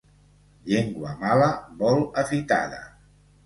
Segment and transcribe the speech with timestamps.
[0.71, 1.51] Llengua mala
[1.85, 2.85] vol afitada.